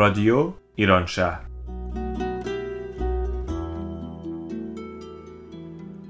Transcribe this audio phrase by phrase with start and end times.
[0.00, 1.40] رادیو ایران شهر.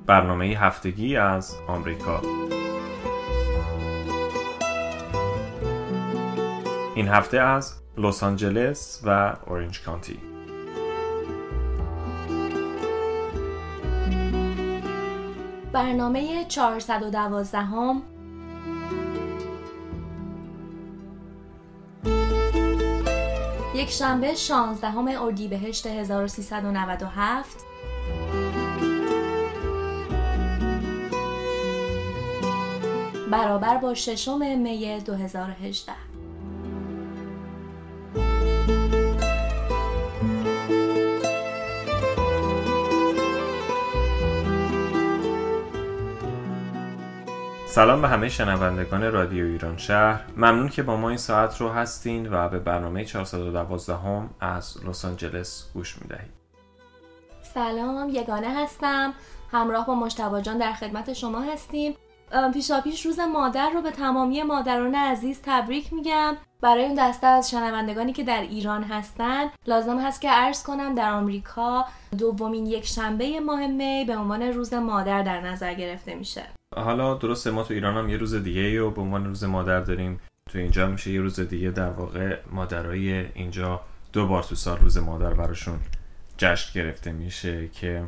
[0.07, 2.23] برنامه هفتگی از آمریکا.
[6.95, 10.19] این هفته از لس آنجلس و اورنج کانتی.
[15.73, 18.02] برنامه 412 هم
[23.80, 27.65] یک شنبه 16 اردیبهشت 1397
[33.30, 36.09] برابر با ششم می 2018
[47.71, 50.21] سلام به همه شنوندگان رادیو ایران شهر.
[50.37, 55.05] ممنون که با ما این ساعت رو هستین و به برنامه 412 هم از لس
[55.05, 56.31] آنجلس گوش می‌دهید.
[57.43, 59.15] سلام یگانه هستم.
[59.53, 61.95] همراه با مشتبا جان در خدمت شما هستیم.
[62.55, 66.37] پیشا پیش روز مادر رو به تمامی مادران عزیز تبریک میگم.
[66.61, 71.11] برای اون دسته از شنوندگانی که در ایران هستن لازم هست که عرض کنم در
[71.11, 71.85] آمریکا
[72.19, 76.59] دومین یک شنبه ماه می به عنوان روز مادر در نظر گرفته میشه.
[76.77, 80.21] حالا درسته ما تو ایران هم یه روز دیگه و به عنوان روز مادر داریم.
[80.49, 83.81] تو اینجا میشه یه روز دیگه در واقع مادرای اینجا
[84.13, 85.79] دو بار تو سال روز مادر براشون
[86.39, 88.05] جشن گرفته میشه که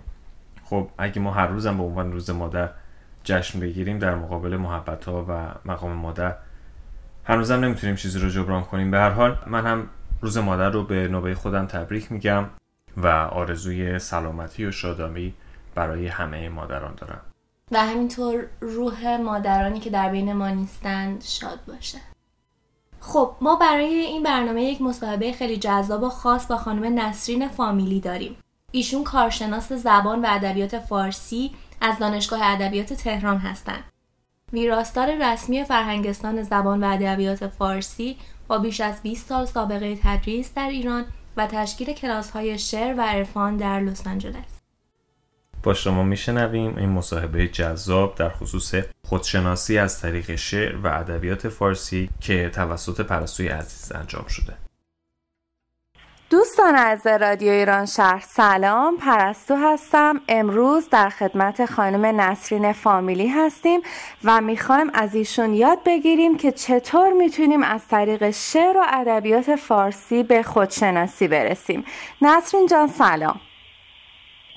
[0.64, 2.70] خب اگه ما هر روزم به عنوان روز مادر
[3.24, 6.36] جشن بگیریم در مقابل محبت ها و مقام مادر
[7.24, 8.90] هنوزم نمی‌تونیم چیزی رو جبران کنیم.
[8.90, 9.86] به هر حال من هم
[10.20, 12.44] روز مادر رو به نوبه خودم تبریک میگم
[12.96, 15.34] و آرزوی سلامتی و شادامی
[15.74, 17.20] برای همه مادران دارم.
[17.72, 21.98] و همینطور روح مادرانی که در بین ما نیستند شاد باشه.
[23.00, 28.00] خب ما برای این برنامه یک مصاحبه خیلی جذاب و خاص با خانم نسرین فامیلی
[28.00, 28.36] داریم.
[28.70, 31.50] ایشون کارشناس زبان و ادبیات فارسی
[31.80, 33.84] از دانشگاه ادبیات تهران هستند.
[34.52, 38.16] ویراستار رسمی فرهنگستان زبان و ادبیات فارسی
[38.48, 41.04] با بیش از 20 سال سابقه تدریس در ایران
[41.36, 44.61] و تشکیل کلاس های شعر و عرفان در لس آنجلس.
[45.62, 46.76] با شما میشنویم.
[46.76, 48.74] این مصاحبه جذاب در خصوص
[49.08, 54.52] خودشناسی از طریق شعر و ادبیات فارسی که توسط پرستوی عزیز انجام شده.
[56.30, 58.96] دوستان از رادیو ایران شهر سلام.
[58.96, 60.20] پرستو هستم.
[60.28, 63.80] امروز در خدمت خانم نسرین فامیلی هستیم
[64.24, 70.22] و می‌خوایم از ایشون یاد بگیریم که چطور می‌تونیم از طریق شعر و ادبیات فارسی
[70.22, 71.84] به خودشناسی برسیم.
[72.22, 73.40] نسرین جان سلام.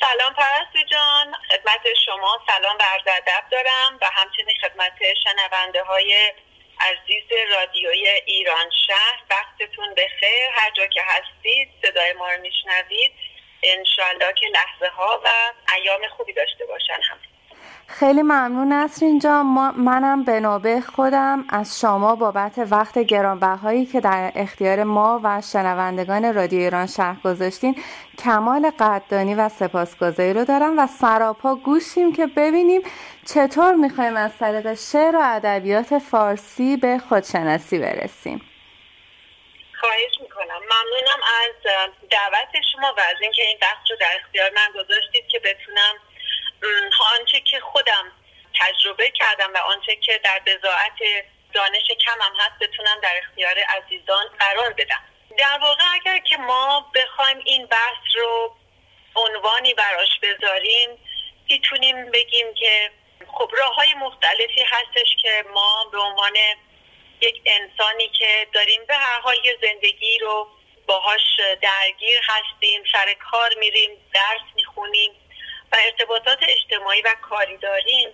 [0.05, 1.33] سلام پرستو جان.
[1.49, 6.33] خدمت شما سلام و عرض ادب دارم و همچنین خدمت شنونده های
[6.79, 9.19] عزیز رادیوی ایران شهر.
[9.29, 10.49] وقتتون بخیر.
[10.53, 13.11] هر جا که هستید صدای ما رو میشنوید.
[13.63, 15.29] انشالله که لحظه ها و
[15.75, 17.19] ایام خوبی داشته باشن هم.
[17.87, 19.45] خیلی ممنون نسرین جان
[19.77, 26.33] منم به نوبه خودم از شما بابت وقت گرانبهایی که در اختیار ما و شنوندگان
[26.33, 27.81] رادیو ایران شهر گذاشتین.
[28.17, 32.81] کمال قدردانی و سپاسگزاری رو دارم و سراپا گوشیم که ببینیم
[33.25, 38.41] چطور می‌خوایم از طریق شعر و ادبیات فارسی به خودشناسی برسیم.
[39.79, 40.61] خواهش می‌کنم.
[40.61, 41.71] ممنونم از
[42.11, 45.95] دعوت شما و از اینکه این وقت رو در اختیار من گذاشتید که بتونم
[47.19, 48.11] آنچه که خودم
[48.95, 54.73] تجربه کردم و آنچه که در بزاعت دانش کمم هست بتونم در اختیار عزیزان قرار
[54.73, 55.03] بدم.
[55.37, 58.55] در واقع اگر که ما بخوایم این بحث رو
[59.15, 60.89] عنوانی براش بذاریم
[61.49, 62.91] می‌تونیم بگیم که
[63.27, 66.33] خب راه های مختلفی هستش که ما به عنوان
[67.21, 70.47] یک انسانی که داریم به هر حال یه زندگی رو
[70.87, 75.11] باهاش درگیر هستیم سر کار میریم درس می‌خونیم
[75.71, 78.09] و ارتباطات اجتماعی و کاری داریم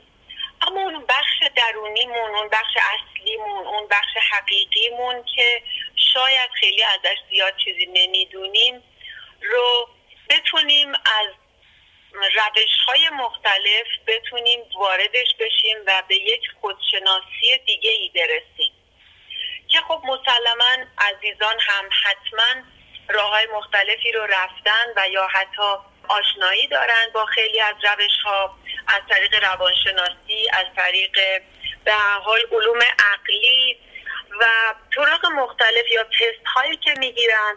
[0.67, 5.63] اما اون بخش درونیمون اون بخش اصلیمون اون بخش حقیقیمون که
[6.13, 8.83] شاید خیلی ازش زیاد چیزی نمی‌دونیم
[9.41, 9.89] رو
[10.29, 11.27] بتونیم از
[12.13, 18.71] روش های مختلف بتونیم واردش بشیم و به یک خودشناسی دیگه ای برسیم.
[19.67, 22.63] که خب مسلما عزیزان هم حتما
[23.07, 28.57] راه های مختلفی رو رفتن و یا حتی آشنایی دارن با خیلی از روش ها
[28.87, 31.17] از طریق روانشناسی از طریق
[31.85, 33.77] به حال علوم عقلی
[34.39, 34.45] و
[34.95, 37.55] طرق مختلف یا تست هایی که می‌گیرن.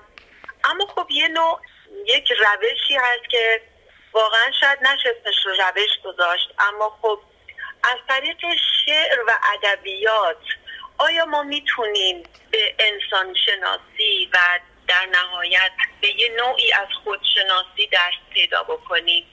[0.65, 1.61] اما خب یه نوع
[2.07, 3.63] یک روشی هست که
[4.13, 5.15] واقعا شاید نشه
[5.45, 6.55] رو روش گذاشت.
[6.59, 7.21] اما خب
[7.83, 8.39] از طریق
[8.87, 10.43] شعر و ادبیات
[10.99, 14.39] آیا ما می‌تونیم به انسان شناسی و
[14.89, 19.27] در نهایت به یه نوعی از خودشناسی دست پیدا بکنیم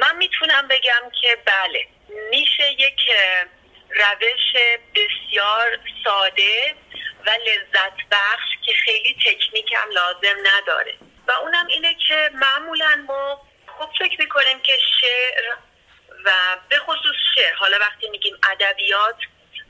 [0.00, 1.86] من می‌تونم بگم که بله
[2.30, 3.00] میشه یک
[3.90, 4.62] روش
[4.94, 6.74] بسیار ساده
[7.26, 10.94] و لذت بخش که خیلی تکنیک هم لازم نداره.
[11.28, 15.56] و اونم اینه که معمولا ما خوب فکر می‌کنیم که شعر
[16.24, 16.30] و
[16.68, 19.16] به خصوص شعر حالا وقتی میگیم ادبیات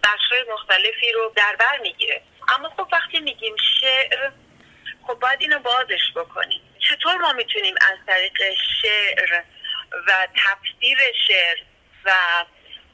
[0.04, 2.22] بخشهای مختلفی رو در بر می‌گیره.
[2.48, 4.30] اما خب وقتی میگیم شعر
[5.06, 6.60] خب باید اینو بازش بکنیم.
[6.78, 8.38] چطور ما می‌تونیم از طریق
[8.82, 9.42] شعر
[10.08, 11.56] و تفسیر شعر
[12.04, 12.14] و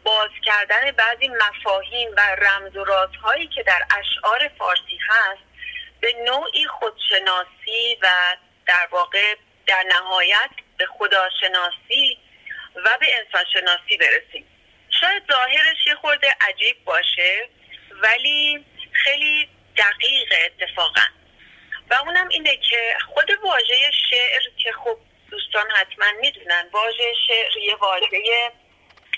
[0.04, 5.42] باز کردن بعضی مفاهیم و رمز و رازهایی که در اشعار فارسی هست
[6.00, 8.08] به نوعی خودشناسی و
[8.66, 9.34] در واقع
[9.66, 12.18] در نهایت به خداشناسی
[12.76, 14.46] و به انسانشناسی برسیم.
[15.00, 17.48] شاید ظاهرش یه خورده عجیب باشه
[18.02, 21.17] ولی خیلی دقیق اتفاقا.
[21.90, 24.98] و اونم اینه که خود واژه شعر که خب
[25.30, 28.52] دوستان حتما می‌دونن واژه شعر یه واژه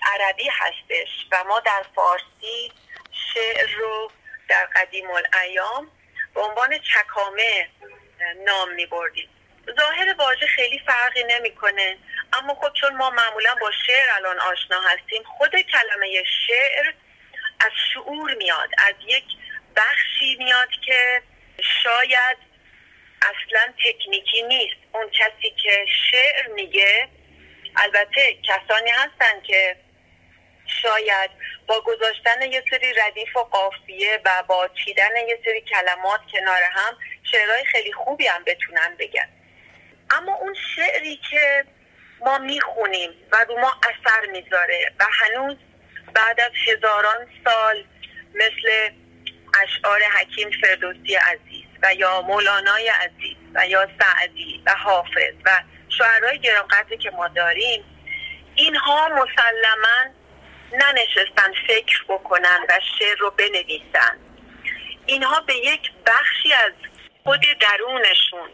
[0.02, 2.72] عربی هستش و ما در فارسی
[3.34, 4.10] شعر رو
[4.48, 5.90] در قدیم الایام
[6.34, 7.68] به عنوان چکامه
[8.46, 9.28] نام می بردیم
[9.80, 11.98] ظاهر واژه خیلی فرقی نمی‌کنه
[12.32, 16.92] اما خب چون ما معمولا با شعر الان آشنا هستیم خود کلمه شعر
[17.60, 19.24] از شعور میاد از یک
[19.76, 21.22] بخشی میاد که
[21.82, 22.49] شاید
[23.22, 24.76] اصلا تکنیکی نیست.
[24.92, 27.08] اون کسی که شعر میگه
[27.76, 29.76] البته کسانی هستن که
[30.82, 31.30] شاید
[31.66, 36.96] با گذاشتن یه سری ردیف و قافیه و با چیدن یه سری کلمات کنار هم
[37.32, 39.28] شعرهای خیلی خوبی هم بتونن بگن.
[40.10, 41.64] اما اون شعری که
[42.20, 45.56] ما می‌خونیم و رو ما اثر می‌ذاره و هنوز
[46.14, 47.84] بعد از هزاران سال
[48.34, 48.90] مثل
[49.62, 56.38] اشعار حکیم فردوسی عزیز و یا مولانای عزیز و یا سعدی و حافظ و شعرهای
[56.38, 57.84] گرانقدری که ما داریم
[58.54, 60.14] اینها مسلما
[60.72, 64.18] ننشستن فکر بکنن و شعر رو بنویسن.
[65.06, 66.72] اینها به یک بخشی از
[67.24, 68.50] خود درونشون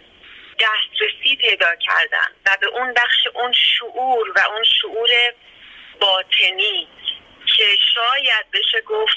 [0.61, 5.08] دسترسی پیدا کردن و به اون بخش اون شعور و اون شعور
[6.00, 6.88] باطنی
[7.56, 7.64] که
[7.94, 9.17] شاید بشه گفت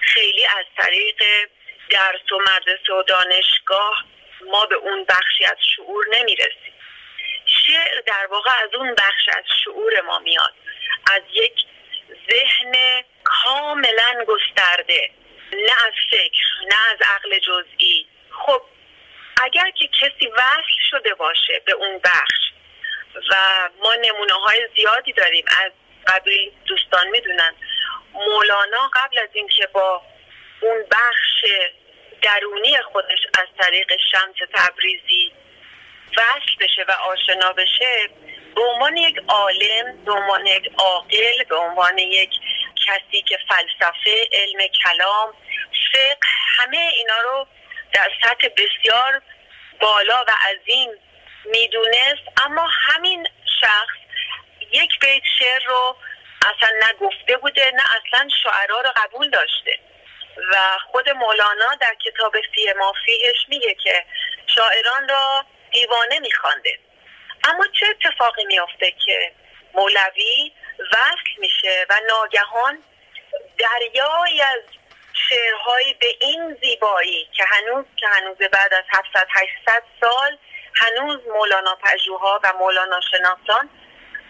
[0.00, 1.22] خیلی از طریق
[1.90, 4.04] درس و مدرسه و دانشگاه
[4.46, 6.72] ما به اون بخشی از شعور نمی‌رسیم.
[7.46, 10.54] شعر در واقع از اون بخش از شعور ما میاد.
[11.12, 11.64] از یک
[12.30, 15.10] ذهن کاملا گسترده.
[15.52, 18.06] نه از فکر نه از عقل جزئی.
[18.30, 18.62] خب
[19.42, 22.52] اگر که کسی وصل شده باشه به اون بخش
[23.30, 23.34] و
[23.78, 25.72] ما نمونه های زیادی داریم از
[26.06, 27.54] قبل دوستان می‌دونن
[28.12, 30.02] مولانا قبل از اینکه با
[30.60, 31.44] اون بخش
[32.22, 35.32] درونی خودش از طریق شمس تبریزی
[36.16, 38.10] وصل بشه و آشنا بشه
[38.54, 42.30] به عنوان یک عالم به عنوان یک عاقل به عنوان یک
[42.86, 45.34] کسی که فلسفه علم کلام
[45.92, 46.28] فقه
[46.58, 47.46] همه اینا رو
[47.92, 49.22] در سطح بسیار
[49.80, 50.90] بالا و عظیم
[51.44, 52.42] می‌دونست.
[52.44, 53.26] اما همین
[53.60, 53.98] شخص
[54.72, 55.96] یک بیت شعر رو
[56.42, 59.78] اصلا نگفته بوده نه اصلا شعرا رو قبول داشته.
[60.52, 64.04] و خود مولانا در کتاب فی مافیهش میگه که
[64.46, 66.78] شاعران را دیوانه میخوانده.
[67.44, 69.32] اما چه اتفاقی میافته که
[69.74, 70.52] مولوی
[70.92, 72.82] وصل میشه و ناگهان
[73.58, 74.60] دریایی از
[75.28, 80.38] شعرهایی به این زیبایی که هنوز که هنوز بعد از 700 800 سال
[80.74, 83.70] هنوز مولانا پژوها و مولانا شناسان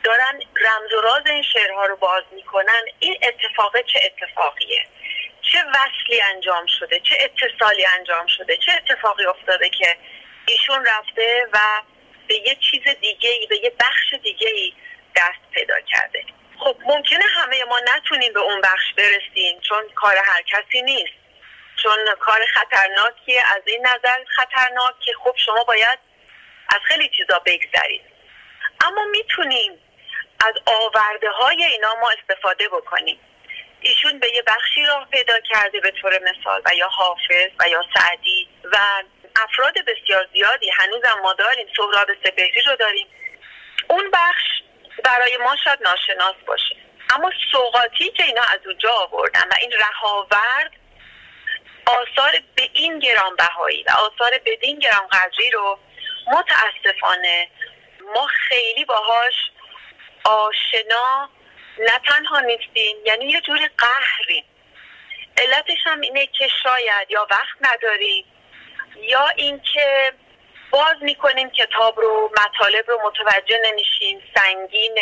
[0.05, 4.87] دارن رمز و راز این شعرها رو باز می‌کنن این اتفاق چه اتفاقیه؟
[5.53, 9.97] چه وصلی انجام شده چه اتصالی انجام شده چه اتفاقی افتاده که
[10.47, 11.59] ایشون رفته و
[12.29, 14.73] به یه چیز دیگه به یه بخش دیگه ای
[15.17, 16.25] دست پیدا کرده.
[16.59, 21.13] خب ممکنه همه ما نتونیم به اون بخش برسیم چون کار هر کسی نیست.
[21.83, 25.99] چون کار خطرناکیه از این نظر خطرناک که خب شما باید
[26.69, 28.03] از خیلی چیزا بگذرید.
[28.81, 29.73] اما می‌تونیم
[30.47, 33.21] از آورده های اینا ما استفاده بکنیم.
[33.89, 37.85] ایشون به یه بخشی راه پیدا کرده به طور مثال و یا حافظ و یا
[37.95, 38.79] سعدی و
[39.37, 40.71] افراد بسیار زیادی.
[40.71, 43.07] هنوزم ما داریم سهراب سپهری رو داریم.
[43.89, 44.45] اون بخش
[45.05, 46.77] برای ما شاید ناشناس باشه.
[47.11, 50.73] اما سوقاتی که اینا از اونجا آوردن و این رهاورد
[51.87, 55.79] آثار به این گرانبهایی و آثار بدین گرانقدری رو
[56.27, 57.49] متاسفانه
[58.15, 59.35] ما خیلی باهاش
[60.25, 61.31] آشنا
[61.81, 64.45] نه تنها نیستیم یعنی یه جوری قهریم.
[65.37, 68.25] علتش هم اینه که شاید یا وقت نداریم
[68.97, 70.13] یا اینکه
[70.71, 74.99] باز می‌کنیم کتاب رو مطالب رو متوجه نمیشیم سنگین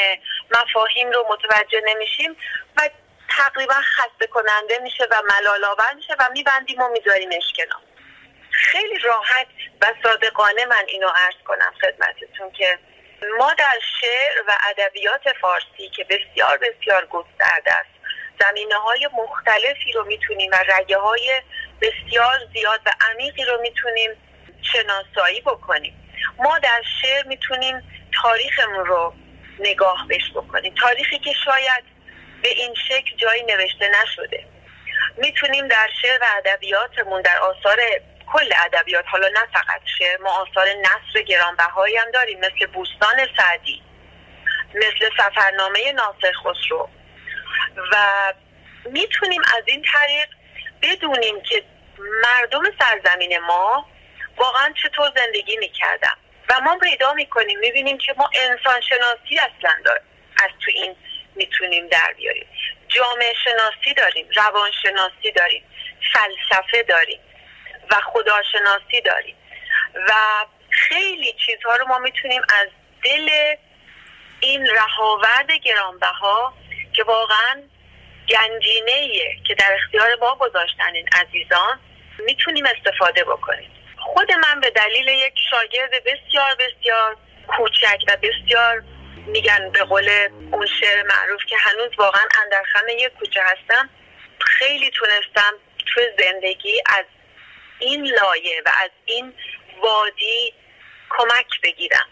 [0.55, 2.37] مفاهیم رو متوجه نمیشیم
[2.77, 2.91] و
[3.29, 7.83] تقریبا خسته کننده میشه و ملال آور میشه و میبندیم و میذاریمش کنار
[8.51, 9.47] خیلی راحت
[9.81, 12.79] و صادقانه من اینو عرض کنم خدمتتون که
[13.39, 17.91] ما در شعر و ادبیات فارسی که بسیار بسیار گسترده است
[18.41, 21.43] زمینه های مختلفی رو می‌تونیم و رگه های
[21.81, 24.11] بسیار زیاد و عمیقی رو می‌تونیم
[24.63, 26.13] شناسایی بکنیم.
[26.39, 27.83] ما در شعر می‌تونیم
[28.23, 29.15] تاریخمون رو
[29.59, 30.75] نگاه بش بکنیم.
[30.75, 31.85] تاریخی که شاید
[32.43, 34.45] به این شکل جایی نوشته نشده.
[35.17, 37.77] می‌تونیم در شعر و ادبیاتمون در آثار
[38.27, 43.83] کل ادبیات حالا نه فقط شعر ما آثار نصر گرانبهایی هم داریم مثل بوستان سعدی
[44.75, 46.89] مثل سفرنامه ناصر خسرو.
[47.93, 47.97] و
[48.85, 50.29] می‌تونیم از این طریق
[50.83, 51.63] بدونیم که
[51.99, 53.87] مردم سرزمین ما
[54.37, 56.15] واقعا چطور زندگی می‌کردن.
[56.49, 60.07] و ما پیدا می‌کنیم می‌بینیم که ما انسان شناسی اصلا داریم.
[60.45, 60.97] از تو این
[61.35, 62.47] می‌تونیم در بیاریم.
[62.89, 65.63] جامعه شناسی داریم روان شناسی داریم
[66.13, 67.21] فلسفه داریم.
[67.91, 69.37] و خداشناسی داریم
[70.09, 70.13] و
[70.71, 72.69] خیلی چیزها رو ما می‌تونیم از
[73.05, 73.55] دل
[74.41, 76.55] این رهاورد گرانبها
[76.93, 77.63] که واقعا
[78.29, 79.09] گنجینه
[79.49, 81.81] که در اختیار ما گذاشتن این عزیزان
[82.19, 83.71] می‌تونیم استفاده بکنیم.
[83.99, 87.17] خود من به دلیل یک شاگرد بسیار بسیار
[87.49, 88.83] کوچک و بسیار
[89.27, 93.91] میگن به قول اون شعر معروف که هنوز واقعا اندرخم یک کوچه هستم
[94.41, 95.53] خیلی تونستم
[95.87, 97.05] تو زندگی از
[97.79, 99.35] این لایه و از این
[99.81, 100.55] وادی
[101.11, 102.09] کمک بگیرم.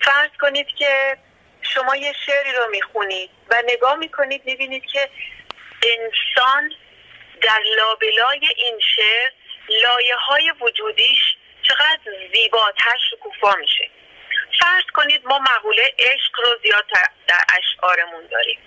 [0.00, 1.16] فرض کنید که
[1.60, 5.10] شما یه شعری رو می‌خونید و نگاه می‌کنید می‌بینید که
[5.82, 6.72] انسان
[7.42, 9.30] در لابلای این شعر
[9.68, 12.00] لایه های وجودیش چقدر
[12.34, 13.90] زیباتر شکوفا میشه.
[14.60, 16.84] فرض کنید ما مقوله عشق رو زیاد
[17.26, 18.58] در اشعارمون داریم.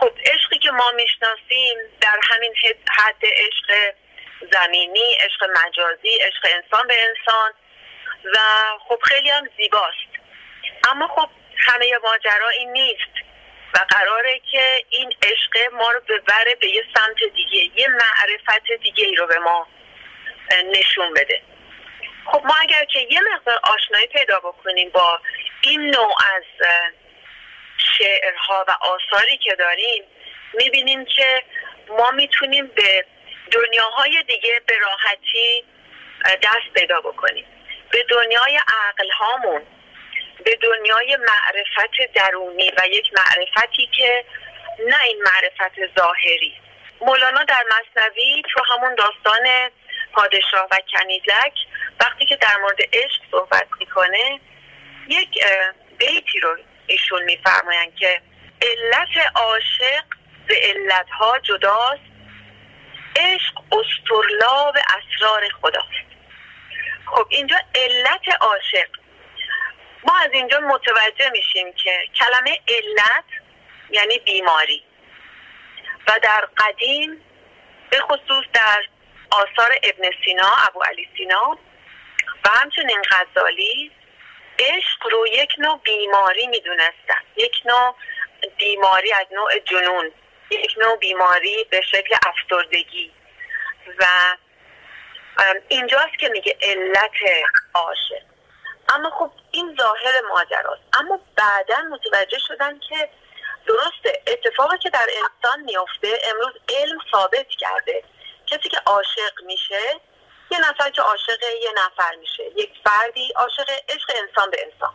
[0.00, 2.54] خب عشقی که ما می‌شناسیم در همین
[2.98, 3.94] حد عشق
[4.52, 7.52] زمینی عشق مجازی عشق انسان به انسان
[8.34, 8.38] و
[8.88, 10.12] خب خیلی هم زیباست.
[10.90, 13.12] اما خب همه ماجرا این نیست
[13.74, 19.04] و قراره که این عشق ما رو ببره به یه سمت دیگه یه معرفت دیگه
[19.04, 19.66] ای رو به ما
[20.64, 21.42] نشون بده.
[22.24, 25.20] خب ما اگر که یه مقدار آشنایی پیدا بکنیم با
[25.60, 26.44] این نوع از
[27.98, 30.04] شعرها و آثاری که داریم
[30.54, 31.42] می‌بینیم که
[31.88, 33.04] ما می‌تونیم به
[33.52, 35.64] دنیاهای دیگه به راحتی
[36.42, 37.44] دست پیدا بکنیم.
[37.90, 39.62] به دنیای عقل هامون
[40.44, 44.24] به دنیای معرفت درونی و یک معرفتی که
[44.88, 46.54] نه این معرفت ظاهری.
[47.00, 49.70] مولانا در مصنوی تو همون داستان
[50.12, 51.52] پادشاه و کنیزک
[52.00, 54.40] وقتی که در مورد عشق صحبت می‌کنه
[55.08, 55.44] یک
[55.98, 56.56] بیتی رو
[56.86, 58.22] ایشون میفرماین که
[58.62, 60.04] علت عاشق
[60.46, 62.11] به علتها جداست
[63.16, 66.12] عشق استرلاب اسرار خداست
[67.06, 68.88] خب اینجا علت عاشق.
[70.04, 73.24] ما از اینجا متوجه میشیم که کلمه علت
[73.90, 74.82] یعنی بیماری.
[76.08, 77.20] و در قدیم
[77.90, 78.84] به خصوص در
[79.30, 81.58] آثار ابن سینا ابو علی سینا
[82.44, 83.90] و همچنین غزالی
[84.58, 87.22] عشق رو یک نوع بیماری می‌دونستن.
[87.36, 87.96] یک نوع
[88.58, 90.10] بیماری از نوع جنون.
[90.54, 93.12] یک نوع بیماری به شکل افسردگی.
[93.98, 94.04] و
[95.68, 97.10] اینجاست که میگه علت
[97.74, 98.22] عاشق
[98.88, 100.82] اما خب این ظاهر ماجراست.
[100.98, 103.08] اما بعدا متوجه شدن که
[103.66, 108.04] درسته اتفاقی که در انسان میفته امروز علم ثابت کرده.
[108.46, 110.00] کسی که عاشق میشه
[110.50, 112.44] یه نفر که عاشق یه نفر میشه.
[112.56, 114.94] یک فردی عاشق عشق انسان به انسان.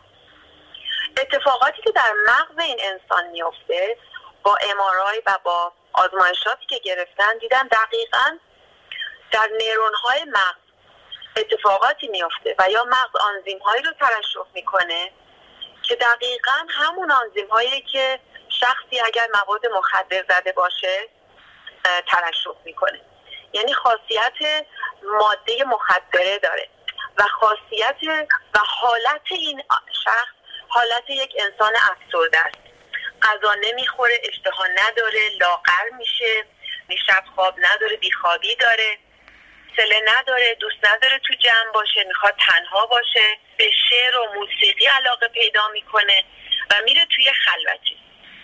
[1.16, 3.96] اتفاقاتی که در مغز این انسان میفته
[4.42, 8.38] با امارای و با آزمایشاتی که گرفتن دیدن دقیقا
[9.30, 10.68] در نیرون های مغز
[11.36, 15.12] اتفاقاتی میفته و یا مغز آنزیم هایی رو ترشح می‌کنه
[15.82, 21.08] که دقیقا همون آنزیم هایی که شخصی اگر مواد مخدر زده باشه
[22.06, 23.00] ترشح می‌کنه.
[23.52, 24.66] یعنی خاصیت
[25.02, 26.68] ماده مخدره داره
[27.18, 27.96] و خاصیت
[28.54, 29.62] و حالت این
[30.04, 32.67] شخص حالت یک انسان افسرده است.
[33.22, 36.44] غذا نمی‌خوره اشتها نداره لاغر میشه
[37.06, 38.98] شب خواب نداره بیخوابی داره
[39.76, 45.28] سله نداره دوست نداره تو جمع باشه می‌خواد تنها باشه به شعر و موسیقی علاقه
[45.28, 46.24] پیدا می‌کنه
[46.70, 47.96] و میره توی خلوتی.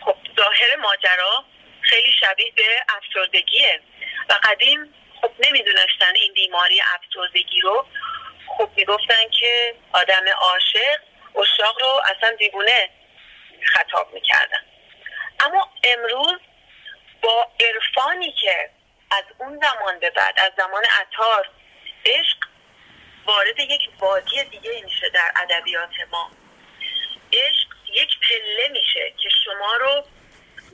[0.04, 1.44] خب ظاهر ماجرا
[1.80, 3.80] خیلی شبیه به افسردگیه
[4.28, 7.86] و قدیم خب نمی‌دونستن این بیماری افسردگی رو.
[8.46, 10.98] خب می‌گفتن که آدم عاشق
[11.36, 12.90] اشاق رو اصلا دیوونه
[13.66, 14.64] خطاب می‌کردن
[15.40, 16.40] اما امروز
[17.22, 18.70] با عرفانی که
[19.10, 21.50] از اون زمان به بعد از زمان عطار
[22.04, 22.36] عشق
[23.26, 26.30] وارد یک وادی دیگه میشه در ادبیات ما.
[27.32, 30.04] عشق یک پله میشه که شما رو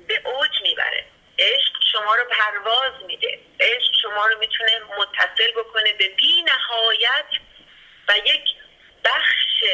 [0.08, 1.04] به اوج می‌بره.
[1.38, 3.38] عشق شما رو پرواز میده.
[3.60, 7.26] عشق شما رو می‌تونه متصل بکنه به بی نهایت
[8.08, 8.44] و یک
[9.04, 9.64] بخش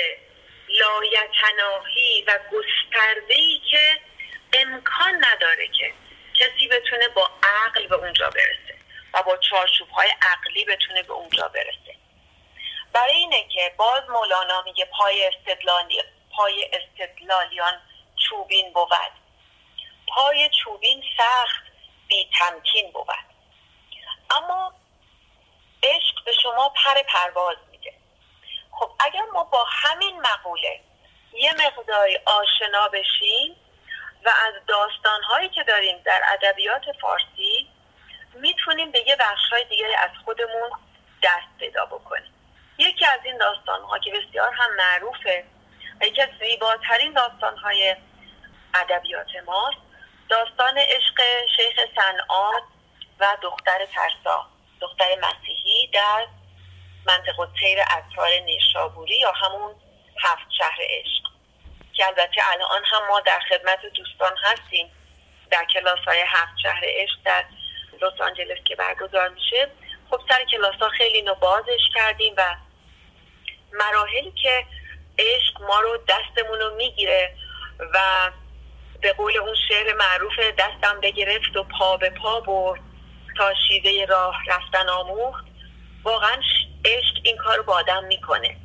[0.81, 3.37] لایتناهی و گسترده
[3.71, 4.01] که
[4.53, 5.93] امکان نداره که
[6.35, 8.79] کسی بتونه با عقل به اونجا برسه
[9.15, 11.97] و با چارچوب های عقلی بتونه به اونجا برسه.
[12.93, 16.03] برای اینه که باز مولانا میگه پای استدلالی
[16.37, 17.81] پای استدلالیان
[18.29, 18.89] چوبین بود.
[20.09, 21.63] پای چوبین سخت
[22.09, 23.07] بی تمکین بود.
[24.31, 24.75] اما
[25.83, 27.57] عشق به شما پر پرواز
[28.79, 30.81] خب اگر ما با همین مقوله
[31.33, 33.57] یه مقداری آشنا بشیم
[34.25, 37.69] و از داستانهایی که داریم در ادبیات فارسی
[38.35, 40.71] می‌تونیم به یه بخشهای دیگه از خودمون
[41.23, 42.33] دست پیدا بکنیم.
[42.79, 45.45] یکی از این داستانها که بسیار هم معروفه
[46.01, 47.97] یکی از زیباترین داستانهای
[48.75, 49.79] ادبیات ماست
[50.29, 51.21] داستان عشق
[51.57, 52.63] شیخ سنعان
[53.21, 54.47] و دختر ترسا
[54.81, 56.27] دختر مسیحی در
[57.07, 59.75] منطقه تیر اتار نیشابوری یا همون
[60.23, 61.23] هفت شهر عشق.
[61.93, 64.91] که البته الان هم ما در خدمت دوستان هستیم.
[65.51, 67.45] در کلاس های هفت شهر عشق در
[68.03, 69.71] لس آنجلس که برگزار میشه.
[70.11, 72.55] خب سر کلاس ها خیلی نو بازش کردیم و
[73.73, 74.67] مراحلی که
[75.19, 77.35] عشق ما رو دستمون رو می‌گیره
[77.95, 78.31] و
[79.01, 82.81] به قول اون شعر معروف دستم بگرفت و پا به پا برد
[83.39, 85.46] تا شیوه راه رفتن آموخت.
[86.07, 86.43] واقعا
[86.85, 88.57] عشق این کار رو با آدم می‌کنه.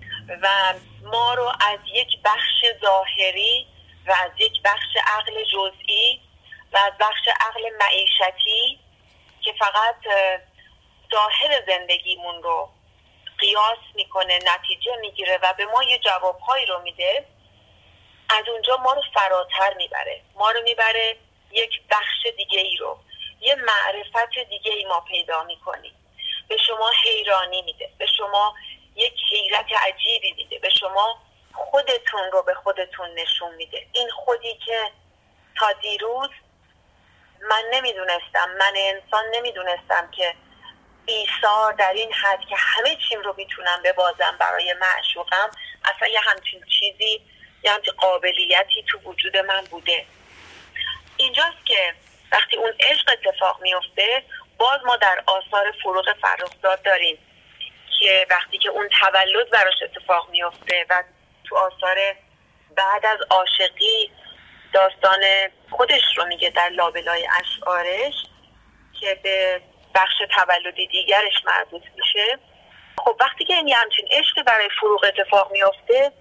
[0.42, 0.74] و
[1.04, 3.68] ما رو از یک بخش ظاهری
[4.08, 6.22] و از یک بخش عقل جزئی
[6.74, 8.80] و از بخش عقل معیشتی
[9.42, 9.96] که فقط
[11.12, 12.70] ظاهر زندگیمون رو
[13.38, 17.26] قیاس می‌کنه نتیجه می‌گیره و به ما یه جوابهایی رو میده
[18.30, 20.22] از اونجا ما رو فراتر می‌بره.
[20.36, 21.16] ما رو می‌بره
[21.52, 23.00] یک بخش دیگه ای رو
[23.42, 26.01] یه معرفت دیگه ای ما پیدا می‌کنیم.
[26.52, 28.56] به شما حیرانی میده به شما
[28.96, 31.20] یک حیرت عجیبی میده به شما
[31.54, 33.88] خودتون رو به خودتون نشون میده.
[33.92, 34.92] این خودی که
[35.56, 36.30] تا دیروز
[37.42, 40.36] من نمی‌دونستم من انسان نمی‌دونستم که
[41.06, 45.52] ایثار در این حد که همه چیم رو می‌تونم ببازم برای معشوقم
[45.84, 47.22] اصلا یه همچین چیزی
[47.64, 50.06] یه همچین قابلیتی تو وجود من بوده.
[51.18, 51.96] اینجاست که
[52.32, 54.24] وقتی اون عشق اتفاق میفته
[54.62, 57.18] باز ما در آثار فروغ فرخزاد داریم
[58.00, 61.04] که وقتی که اون تولد براش اتفاق میفته و
[61.44, 61.98] تو آثار
[62.76, 64.12] بعد از عاشقی
[64.74, 65.20] داستان
[65.70, 68.14] خودش رو میگه در لابلای اشعارش
[69.00, 69.62] که به
[69.96, 72.40] بخش تولدی دیگرش مربوط میشه.
[72.98, 76.12] خب وقتی که این همچین عشق برای فروغ اتفاق میفته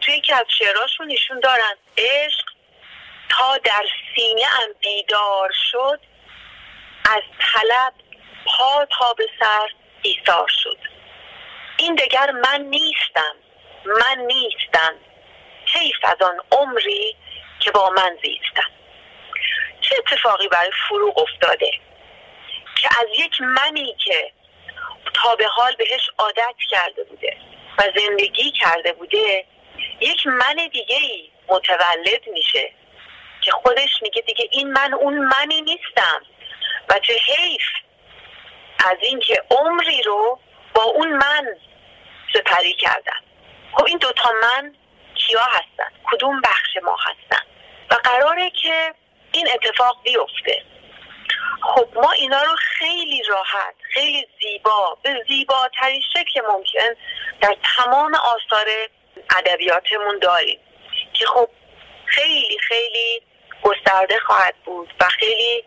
[0.00, 2.44] توی که از شعراشون نشون دارن عشق
[3.30, 3.84] تا در
[4.16, 6.00] سینه هم بیدار شد.
[7.10, 7.92] از طلب
[8.46, 9.68] پا تا به سر
[10.02, 10.78] ایثار شد.
[11.76, 13.34] این دگر من نیستم
[13.86, 14.94] من نیستم.
[15.74, 17.16] حیف از آن عمری
[17.60, 18.70] که با من زیستم.
[19.80, 21.70] چه اتفاقی برای فروغ افتاده
[22.76, 24.32] که از یک منی که
[25.14, 27.36] تا به حال بهش عادت کرده بوده
[27.78, 29.44] و زندگی کرده بوده
[30.00, 32.72] یک من دیگه ای متولد میشه
[33.40, 36.22] که خودش میگه دیگه این من اون منی نیستم.
[36.88, 37.62] و چه حیف
[38.90, 40.38] از اینکه عمری رو
[40.74, 41.56] با اون من
[42.34, 43.20] سپری کردم
[43.72, 44.74] خب این دوتا من
[45.14, 47.46] کیا هستن؟ کدوم بخش ما هستن؟
[47.90, 48.94] و قراره که
[49.32, 50.62] این اتفاق بیفته.
[51.62, 57.00] خب ما اینا رو خیلی راحت خیلی زیبا به زیباترین شکل ممکن
[57.40, 58.66] در تمام آثار
[59.38, 60.60] ادبیاتمون داریم
[61.12, 61.48] که خب
[62.04, 63.22] خیلی خیلی
[63.62, 65.64] گسترده خواهد بود و خیلی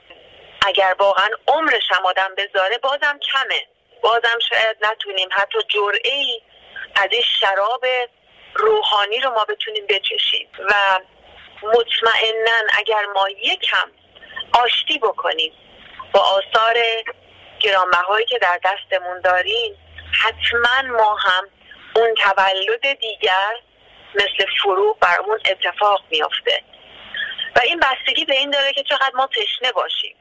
[0.61, 3.65] اگر واقعا عمرش هم آدم بذاره بازم کمه.
[4.01, 6.41] بازم شاید نتونیم حتی جرعه ای
[6.95, 7.85] از این شراب
[8.55, 10.49] روحانی رو ما بتونیم بچشیم.
[10.59, 10.99] و
[11.63, 13.91] مطمئنا اگر ما یکم
[14.53, 15.53] آشتی بکنیم
[16.13, 16.77] با آثار
[17.59, 19.77] گرانبهایی که در دستمون داریم
[20.23, 21.49] حتما ما هم
[21.95, 23.55] اون تولد دیگر
[24.15, 26.63] مثل فروغ برامون اتفاق میافته.
[27.55, 30.15] و این بستگی به این داره که چقدر ما تشنه باشیم.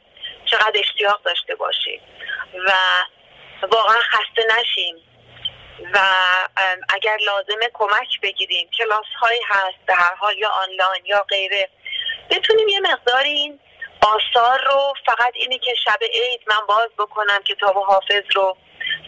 [0.51, 2.01] چقدر اشتیاق داشته باشیم.
[2.67, 2.73] و
[3.67, 4.97] واقعا خسته نشیم.
[5.95, 5.99] و
[6.89, 8.71] اگر لازمه کمک بگیریم.
[8.79, 11.69] کلاس هایی هست به هر حال یا آنلاین یا غیره.
[12.31, 13.61] بتونیم یه مقدار این
[14.03, 18.57] آثار رو فقط اینی که شب عید من باز بکنم کتاب حافظ رو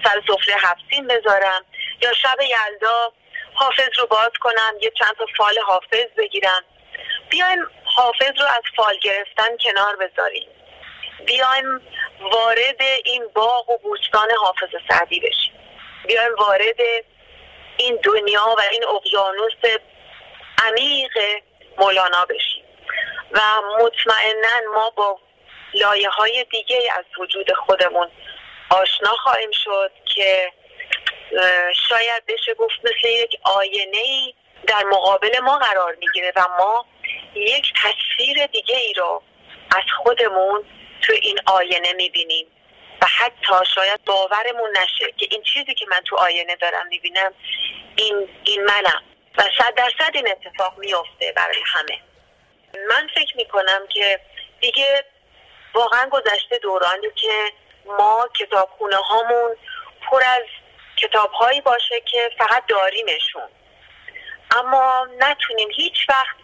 [0.05, 1.65] سر سفره هفتین بذارم.
[2.03, 3.13] یا شب یلدا
[3.55, 6.65] حافظ رو باز کنم یه چند تا فال حافظ بگیرم.
[7.31, 10.49] بیایم حافظ رو از فال گرفتن کنار بذاریم.
[11.27, 11.81] بیایم
[12.21, 15.55] وارد این باغ و بوستان حافظ سعدی بشیم.
[16.09, 16.81] بیایم وارد
[17.77, 19.81] این دنیا و این اقیانوس
[20.67, 21.19] عمیق
[21.79, 22.65] مولانا بشیم.
[23.33, 23.41] و
[23.79, 25.19] مطمئنا ما با
[25.75, 28.09] لایه های دیگه از وجود خودمون
[28.71, 30.53] آشنا خواهیم شد که
[31.89, 34.35] شاید بشه گفت مثل یک آینه ای
[34.67, 36.87] در مقابل ما قرار می‌گیره و ما
[37.35, 39.23] یک تصویر دیگه ای رو
[39.77, 40.65] از خودمون
[41.03, 42.47] تو این آینه می‌بینیم.
[43.03, 47.35] و حتی شاید باورمون نشه که این چیزی که من تو آینه دارم می‌بینم
[47.97, 49.03] این این منم.
[49.39, 52.01] و صد درصد این اتفاق میافته برای همه.
[52.89, 54.21] من فکر می‌کنم که
[54.61, 55.05] دیگه
[55.75, 57.53] واقعا گذشته دورانی که
[57.87, 59.57] ما کتابخونه هامون
[60.11, 60.45] پر از
[60.97, 63.49] کتاب هایی باشه که فقط داریمشون.
[64.51, 66.37] اما نتونیم هیچ وقت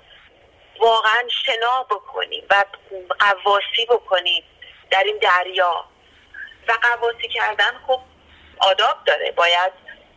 [0.81, 2.65] واقعا شنا بکنیم و
[3.19, 4.45] قواسی بکنیم
[4.91, 5.85] در این دریا.
[6.69, 8.01] و قواسی کردن خب
[8.59, 9.33] آداب داره.
[9.33, 9.73] باید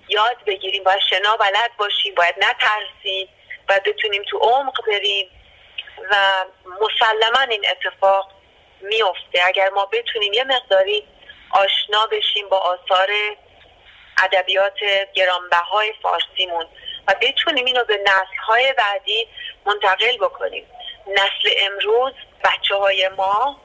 [0.09, 3.29] یاد بگیریم باید شنا بلد باشیم باید نترسیم
[3.69, 5.29] و بتونیم تو عمق بریم
[6.11, 8.31] و مسلما این اتفاق
[8.81, 11.07] میفته اگر ما بتونیم یه مقداری
[11.51, 13.09] آشنا بشیم با آثار
[14.23, 14.79] ادبیات
[15.13, 16.65] گرانبهای فارسیمون
[17.09, 19.27] و بتونیم اینو به نسل های بعدی
[19.65, 20.65] منتقل بکنیم.
[21.07, 23.61] نسل امروز بچه های ما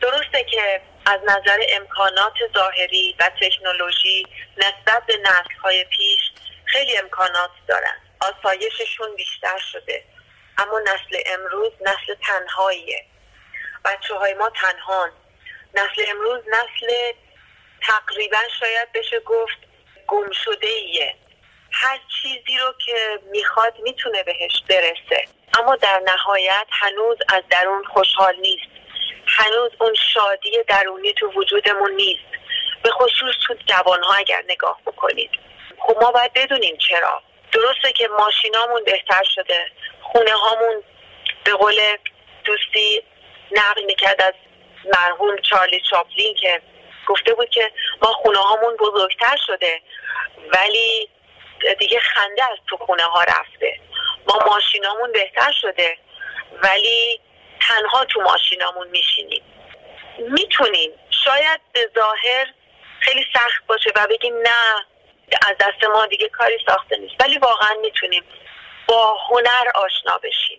[0.00, 4.26] درسته که از نظر امکانات ظاهری و تکنولوژی
[4.56, 6.20] نسبت به نسل های پیش
[6.64, 7.96] خیلی امکانات دارن.
[8.20, 10.04] آسایششون بیشتر شده.
[10.58, 13.04] اما نسل امروز نسل تنهاییه.
[13.84, 15.10] بچه های ما تنهان.
[15.74, 17.12] نسل امروز نسل
[17.82, 19.58] تقریبا شاید بشه گفت
[20.06, 21.14] گم شده ایه
[21.72, 25.24] هر چیزی رو که می‌خواد می‌تونه بهش برسه.
[25.58, 28.70] اما در نهایت هنوز از درون خوشحال نیست.
[29.26, 32.30] هنوز اون شادی درونی تو وجودمون نیست.
[32.82, 35.30] به خصوص تو جوانها اگر نگاه بکنید.
[35.78, 37.22] خب ما باید بدونیم چرا.
[37.52, 39.70] درسته که ماشینامون بهتر شده.
[40.02, 40.82] خونه هامون
[41.44, 41.96] به قول
[42.44, 43.02] دوستی
[43.50, 44.34] نقل می‌کرد از
[44.98, 46.62] مرحوم چارلی چاپلین که
[47.06, 49.80] گفته بود که ما خونه هامون بزرگتر شده.
[50.52, 51.08] ولی
[51.78, 53.80] دیگه خنده از تو خونه ها رفته.
[54.28, 55.98] ما ماشینامون بهتر شده
[56.62, 57.20] ولی
[57.60, 59.42] تنها تو ماشینامون میشینیم.
[60.18, 60.90] می‌تونیم.
[61.24, 62.46] شاید به ظاهر
[63.00, 64.86] خیلی سخت باشه و بگیم نه
[65.48, 67.14] از دست ما دیگه کاری ساخته نیست.
[67.20, 68.24] ولی واقعا می‌تونیم
[68.86, 70.58] با هنر آشنا بشیم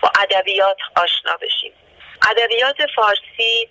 [0.00, 1.72] با ادبیات آشنا بشیم.
[2.30, 3.68] ادبیات فارسی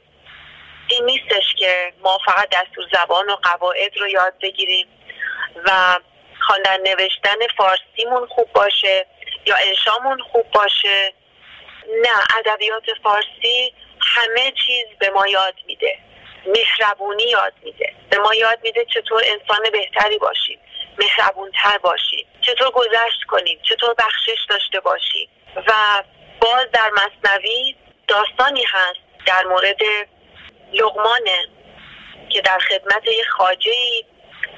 [0.89, 4.87] این نیستش که ما فقط دستور زبان و قواعد رو یاد بگیریم
[5.65, 5.99] و
[6.39, 9.05] خواندن نوشتن فارسیمون خوب باشه
[9.45, 11.13] یا انشامون خوب باشه.
[12.01, 15.97] نه ادبیات فارسی همه چیز به ما یاد میده.
[16.45, 17.93] مهربونی یاد میده.
[18.09, 20.59] به ما یاد میده چطور انسان بهتری باشیم
[20.99, 25.29] مهربونتر باشیم چطور گذشت کنیم چطور بخشش داشته باشیم.
[25.55, 26.03] و
[26.41, 27.75] باز در مصنوی
[28.07, 29.79] داستانی هست در مورد
[30.73, 31.47] لغمانه
[32.29, 33.71] که در خدمت یه خاجه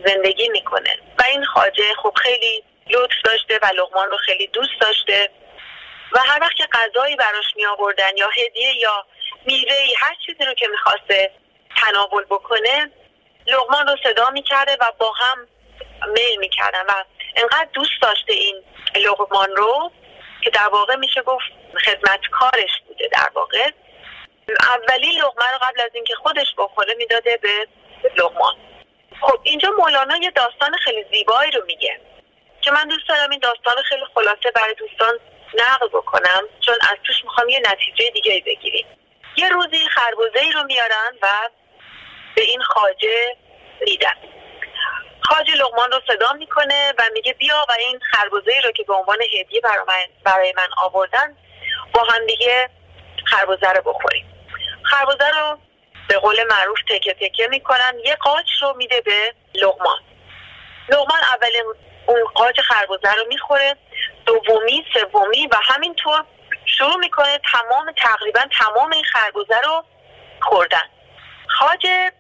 [0.05, 0.97] زندگی می‌کنه.
[1.19, 5.29] و این خاجه خب خیلی لطف داشته و لغمان رو خیلی دوست داشته.
[6.11, 9.05] و هر وقت که غذایی براش می آوردن یا هدیه یا
[9.45, 11.31] میوه هر چیزی رو که می‌خواسته
[11.77, 12.91] تناول بکنه
[13.47, 15.47] لغمان رو صدا می‌کرده و با هم
[16.13, 17.03] میل می‌کردن و
[17.35, 18.63] انقدر دوست داشته این
[18.95, 19.91] لغمان رو
[20.43, 21.45] که در واقع میشه گفت
[21.85, 23.71] خدمتکارش بوده در واقع.
[24.73, 27.67] اولی لغمه رو قبل از اینکه خودش بخوره می‌داده به
[28.17, 28.55] لغمان
[29.21, 31.99] خب اینجا مولانا یه داستان خیلی زیبایی رو میگه.
[32.61, 35.19] که من دوست دارم این داستان خیلی خلاصه برای دوستان
[35.53, 38.85] نقل بکنم چون از توش می‌خوام یه نتیجه دیگه بگیریم.
[39.37, 41.27] یه روزی خربوزه ای رو میارن و
[42.35, 43.37] به این خاجه
[43.81, 44.15] میدن.
[45.21, 48.93] خاجه لغمان رو صدا می‌کنه و میگه بیا و این خربوزه ای رو که به
[48.93, 51.37] عنوان هدیه برای من, برای من آوردن
[51.93, 52.69] با هم دیگه
[53.25, 54.25] خربوزه رو بخوریم.
[54.83, 55.57] خربوزه رو
[56.09, 57.93] به قول معروف تکه تکه می‌کنن.
[58.05, 59.99] یه قاچ رو میده به لغمان
[60.89, 61.63] لغمان اولین
[62.05, 63.75] اون قاچ خربوزه رو می‌خوره
[64.25, 66.25] دومی سومی و همینطور
[66.65, 69.83] شروع می‌کنه تمام تقریبا تمام این خربوزه رو
[70.41, 70.89] خوردن.
[71.47, 72.11] خاجه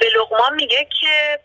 [0.00, 1.40] به لغمان میگه که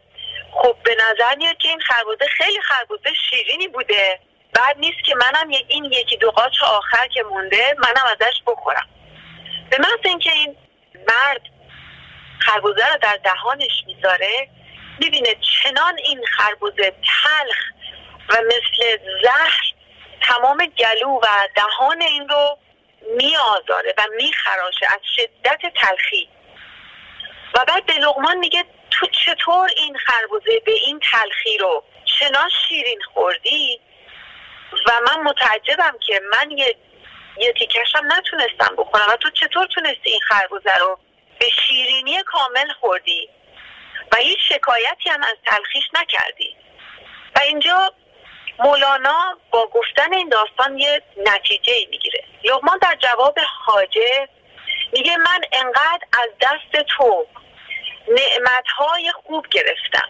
[0.53, 4.19] خب به نظر میاد که این خربوزه خیلی خربوزه شیرینی بوده.
[4.53, 8.87] بعد نیست که منم این یکی دو قاچ آخر که مونده منم ازش بخورم.
[9.69, 10.57] به محض اینکه این
[11.07, 11.41] مرد
[12.39, 14.49] خربوزه رو در دهانش می‌ذاره
[14.99, 17.57] می‌بینه چنان این خربوزه تلخ
[18.29, 19.73] و مثل زهر
[20.21, 22.57] تمام گلو و دهان این رو
[23.17, 26.29] میآزاره و میخراشه از شدت تلخی.
[27.53, 32.99] و بعد به لغمان میگه تو چطور این خربوزه به این تلخی رو چنان شیرین
[33.13, 33.81] خوردی؟
[34.85, 36.75] و من متعجبم که من یه
[37.37, 39.05] یه تیکشم نتونستم بخورم.
[39.09, 40.99] و تو چطور تونستی این خربوزه رو
[41.39, 43.29] به شیرینی کامل خوردی
[44.11, 46.55] و هیچ شکایتی هم از تلخیش نکردی.
[47.35, 47.93] و اینجا
[48.59, 52.23] مولانا با گفتن این داستان یه نتیجه می‌گیره.
[52.43, 54.29] لغمان در جواب حاجه
[54.93, 57.27] میگه من انقدر از دست تو
[58.07, 60.09] نعمتهای خوب گرفتم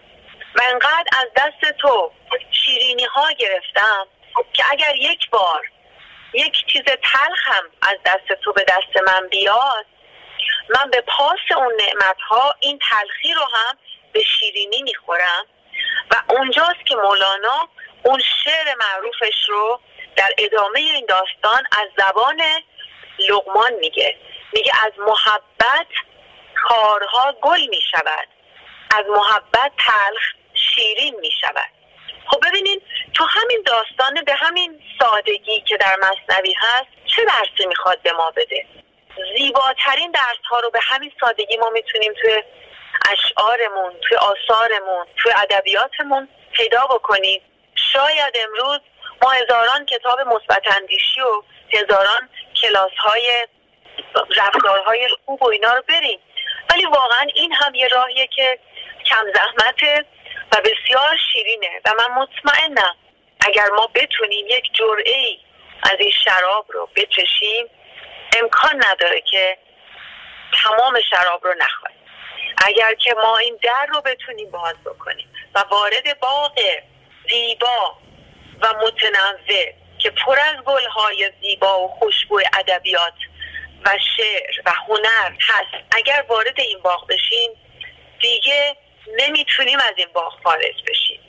[0.54, 2.12] و انقدر از دست تو
[2.50, 4.06] شیرینی ها گرفتم
[4.52, 5.62] که اگر یک بار
[6.32, 9.86] یک چیز تلخ هم از دست تو به دست من بیاد
[10.68, 13.78] من به پاس اون نعمت ها این تلخی رو هم
[14.12, 15.46] به شیرینی می‌خورم.
[16.10, 17.68] و اونجاست که مولانا
[18.02, 19.80] اون شعر معروفش رو
[20.16, 22.42] در ادامه این داستان از زبان
[23.18, 24.16] لغمان میگه.
[24.52, 25.86] میگه از محبت
[26.54, 28.28] کارها گل می‌شود.
[28.90, 30.22] از محبت تلخ
[30.54, 31.70] شیرین می‌شود.
[32.26, 32.82] خب ببینین
[33.14, 38.30] تو همین داستان به همین سادگی که در مصنوی هست چه درسی می‌خواد به ما
[38.30, 38.66] بده؟
[39.36, 42.42] زیباترین درس ها رو به همین سادگی ما می‌تونیم توی
[43.12, 47.42] اشعارمون توی آثارمون توی ادبیاتمون پیدا بکنیم.
[47.74, 48.80] شاید امروز
[49.22, 52.28] ما هزاران کتاب مثبت اندیشی و هزاران
[52.62, 53.46] کلاس های
[54.36, 56.18] رفتارهای خوب و اینا رو بریم.
[56.70, 58.58] ولی واقعا این هم یه راهیه که
[59.06, 60.04] کم زحمته
[60.52, 62.96] و بسیار شیرینه و من مطمئنم
[63.40, 65.38] اگر ما بتونیم یک جرعه ای
[65.82, 67.66] از این شراب رو بچشیم
[68.36, 69.58] امکان نداره که
[70.62, 71.98] تمام شراب رو نخواهیم
[72.66, 76.58] اگر که ما این در رو بتونیم باز بکنیم و وارد باغ
[77.28, 77.96] زیبا
[78.60, 83.14] و متنوع که پر از گلهای زیبا و خوشبوی ادبیات
[83.84, 87.50] و شعر و هنر هست اگر وارد این باغ بشیم
[88.20, 88.76] دیگه
[89.18, 91.20] نمی‌تونیم از این باغ خارج بشیم.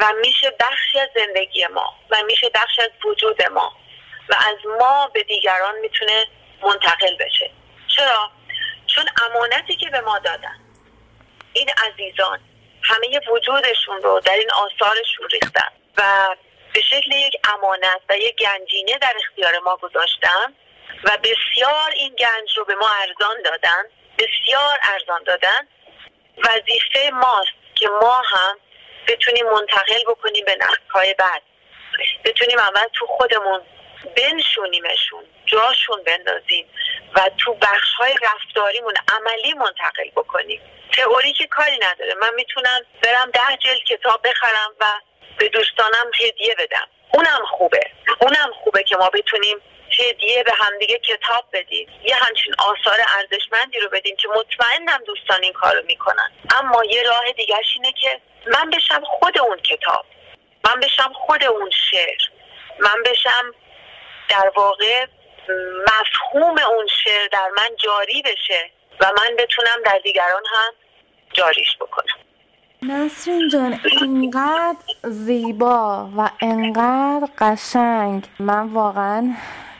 [0.00, 3.72] و میشه بخشی از زندگی ما و میشه بخشی از وجود ما
[4.28, 6.26] و از ما به دیگران می‌تونه
[6.62, 7.50] منتقل بشه.
[7.96, 8.30] چرا؟
[8.86, 10.56] چون امانتی که به ما دادن.
[11.52, 12.40] این عزیزان
[12.82, 16.36] همه وجودشون رو در این آثارشون ریختن و
[16.74, 20.54] به شکل یک امانت و یک گنجینه در اختیار ما گذاشتن
[21.04, 23.82] و بسیار این گنج رو به ما ارزان دادن
[24.18, 25.68] بسیار ارزان دادن.
[26.38, 28.58] وظیفه ماست که ما هم
[29.08, 31.42] بتونیم منتقل بکنیم به نسل‌های بعد.
[32.24, 33.60] بتونیم اول تو خودمون
[34.16, 36.66] بنشونیمشون جاشون بندازیم
[37.14, 40.60] و تو بخش های رفتاریمون عملی منتقل بکنیم.
[40.92, 42.14] تئوری که کاری نداره.
[42.14, 44.86] من می‌تونم برم ده جلد کتاب بخرم و
[45.38, 46.86] به دوستانم هدیه بدم.
[47.14, 47.90] اونم خوبه.
[48.20, 49.58] اونم خوبه که ما بتونیم
[49.98, 51.88] هدیه به همدیگه کتاب بدیم.
[52.02, 56.32] یه همچین آثار ارزشمندی رو بدیم که مطمئنم دوستان این کارو می‌کنن.
[56.54, 60.06] اما یه راه دیگرش اینه که من بشم خود اون کتاب.
[60.64, 62.18] من بشم خود اون شعر.
[62.78, 63.54] من بشم
[64.28, 65.06] در واقع
[65.82, 70.72] مفهوم اون شعر در من جاری بشه و من بتونم در دیگران هم
[71.32, 72.14] جاریش بکنم.
[72.82, 78.24] نسرین جان اینقدر زیبا و انقدر قشنگ.
[78.38, 79.34] من واقعا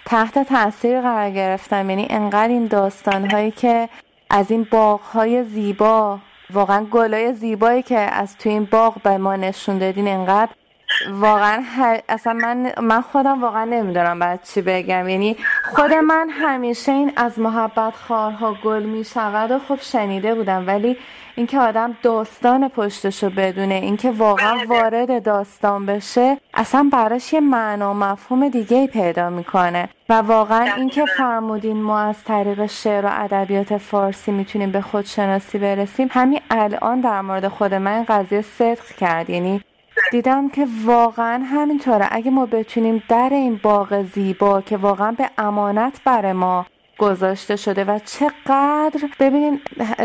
[0.06, 1.90] تحت تاثیر قرار گرفتم.
[1.90, 3.88] یعنی انقدر این داستان هایی که
[4.30, 6.18] از این باغ های زیبا
[6.50, 10.52] واقعا گلای زیبایی که از تو این باغ به ما نشون دادین انقدر
[11.10, 11.64] واقعا
[12.08, 15.08] اصلا من من خودم واقعا نمی‌دونم بعد چی بگم.
[15.08, 15.36] یعنی
[15.74, 20.66] خود من همیشه این از محبت خارها گل می شود و خب شنیده بودم.
[20.66, 20.96] ولی
[21.36, 24.66] اینکه آدم داستان پشتشو بدونه اینکه واقعا بله.
[24.66, 29.88] وارد داستان بشه اصلا براش یه معنا و مفهوم دیگه پیدا می‌کنه.
[30.08, 36.08] و واقعا اینکه فرمودین ما از طریق شعر و ادبیات فارسی می‌تونیم به خودشناسی برسیم
[36.10, 39.30] همین الان در مورد خود من قضیه صدق کرد.
[39.30, 39.62] یعنی
[40.10, 42.08] دیدم که واقعا همینطوره.
[42.10, 46.66] اگه ما بتونیم در این باغ زیبا که واقعا به امانت بر ما
[46.98, 49.60] گذاشته شده و چقدر ببینین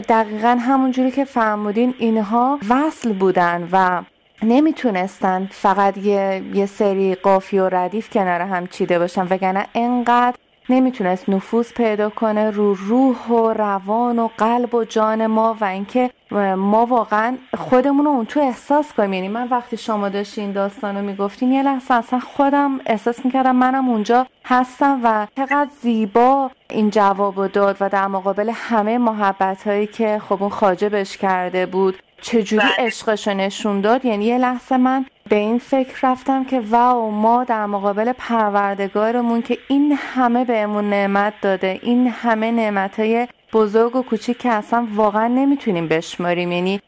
[0.10, 4.02] دقیقا همونجوری که فرمودین اینها وصل بودن و
[4.44, 10.38] نمی‌تونستن فقط یه, یه سری قافی و ردیف کنار هم چیده باشن وگرنه انقدر
[10.70, 16.10] نمی‌تونست نفوذ پیدا کنه رو روح و روان و قلب و جان ما و اینکه
[16.58, 19.14] ما واقعا خودمون رو اون تو احساس کنیم.
[19.14, 23.90] یعنی من وقتی شما داشتین داستان رو می‌گفتین یه لحظه اصلا خودم احساس می‌کردم منم
[23.90, 30.22] اونجا هستم و چقدر زیبا این جواب داد و در مقابل همه محبت هایی که
[30.30, 31.98] خب اون خاجبش کرده بود.
[32.22, 32.88] چجوری بله.
[32.88, 37.66] عشقش نشون داد؟ یعنی یه لحظه من به این فکر رفتم که واو ما در
[37.66, 44.38] مقابل پروردگارمون که این همه بهمون نعمت داده این همه نعمت های بزرگ و کوچیک
[44.38, 46.52] که اصلا واقعا نمی‌تونیم بشماریم.
[46.52, 46.82] یعنی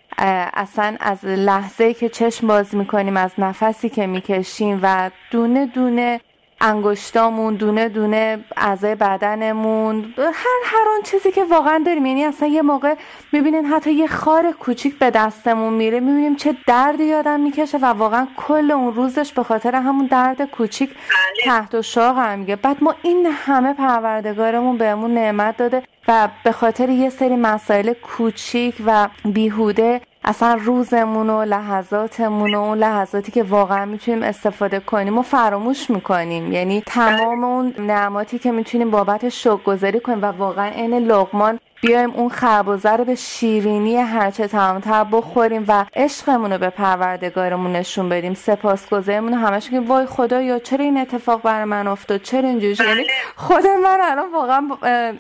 [0.54, 6.22] اصلا از لحظه که چشم باز می‌کنیم از نفسی که می‌کشیم و دونه دونه
[6.62, 12.62] انگشتامون دونه دونه اعضای بدنمون هر هر آن چیزی که واقعا داریم یعنی اصلا یه
[12.62, 12.96] موقع
[13.32, 18.28] می‌بینین حتی یه خار کوچیک به دستمون میره می‌بینیم چه دردی یادم می‌کشه و واقعا
[18.38, 21.44] کل اون روزش به خاطر همون درد کوچیک بله.
[21.46, 26.52] تحت و شاق هم میگه بعد ما این همه پروردگارمون بهمون نعمت داده و به
[26.52, 33.44] خاطر یه سری مسائل کوچیک و بیهوده اصلا روزمون و لحظاتمون و اون لحظاتی که
[33.44, 36.52] واقعا می‌تونیم استفاده کنیم و فراموش می‌کنیم.
[36.52, 42.12] یعنی تمام اون نعماتی که می‌تونیم بابت شکر گذاری کنیم و واقعا عین لغمان بیایم
[42.12, 48.34] اون خربوزه رو به شیرینی هرچه تمامتر بخوریم و عشقمون رو به پروردگارمون نشون بدیم.
[48.34, 49.34] سپاسگزارمون.
[49.34, 53.08] همش که وای خدا یا چرا این اتفاق برای من افتاد؟ چرا اینجوری یعنی بله.
[53.36, 54.70] خود من الان واقعا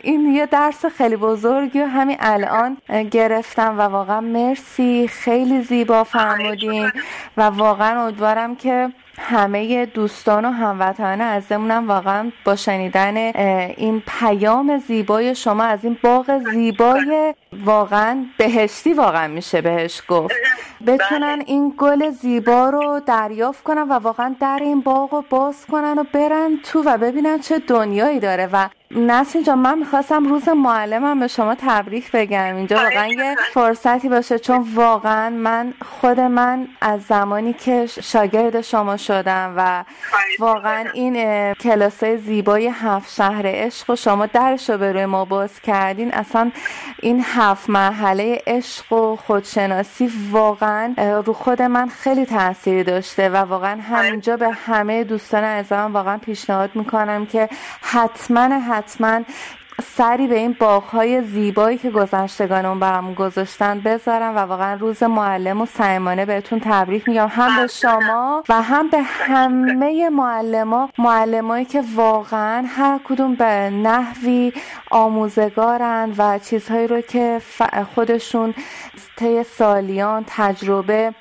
[0.02, 2.78] این یه درس خیلی بزرگی و همین الان
[3.12, 5.08] گرفتم و واقعا مرسی.
[5.08, 6.91] خیلی زیبا فرمودین
[7.38, 13.17] و واقعا امیدوارم که همه دوستان و هموطنان عزیزمونم واقعا با شنیدن
[13.78, 17.34] این پیام زیبای شما از این باغ زیبای
[17.66, 20.36] واقعا بهشتی واقعا میشه بهش گفت.
[20.88, 21.44] بتونن بله.
[21.48, 26.04] این گل زیبا رو دریافت کنن و واقعا در این باغ رو باز کنن و
[26.13, 31.28] برن تو و ببینن چه دنیایی داره و نسیم جان من می‌خواستم روز معلمم به
[31.28, 32.56] شما تبریک بگم.
[32.56, 38.98] اینجا واقعا یه فرصتی باشه چون واقعا من خود من از زمانی که شاگرد شما
[38.98, 39.84] شدم و
[40.39, 45.62] واقعا این کلاسای زیبای هفت شهر عشق و شما درش رو به روی ما باز
[45.62, 46.52] کردین اصلا
[47.02, 50.94] این هفت مرحله عشق و خودشناسی واقعا
[51.26, 56.70] رو خود من خیلی تاثیر داشته و واقعا همینجا به همه دوستان عزیزم واقعا پیشنهاد
[56.76, 57.50] می‌کنم که
[57.82, 59.22] حتما حتما
[59.82, 65.62] سری به این باغهای زیبایی که گذشتگان اون برام گذاشتن بذارم و واقعا روز معلم
[65.62, 67.28] و سیمانه بهتون تبریک میگم.
[67.32, 74.54] هم به شما و هم به همه معلما معلمایی که واقعا هر کدوم به نحوی
[74.92, 77.42] آموزگارن و چیزهایی رو که
[77.96, 78.54] خودشون
[79.18, 81.14] طی سالیان تجربه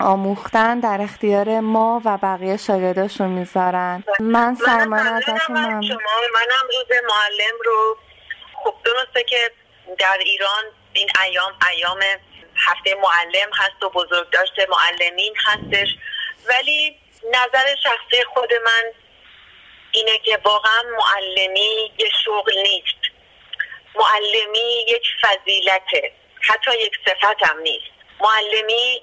[0.00, 4.04] آموختن در اختیار ما و بقیه شاگرداشون می‌ذارن.
[4.20, 5.98] من سرمان ازتون ممنون.
[6.34, 7.96] منم روز معلم رو
[8.54, 9.50] خب درسته که
[9.98, 11.98] در ایران این ایام ایام
[12.56, 15.88] هفته معلم هست و بزرگ داشته معلمین هستش.
[16.48, 16.96] ولی
[17.30, 18.82] نظر شخصی خود من
[19.92, 23.16] اینه که واقعا معلمی یه شغل نیست.
[23.94, 26.12] معلمی یک فضیلته.
[26.40, 27.86] حتی یک صفت هم نیست.
[28.20, 29.02] معلمی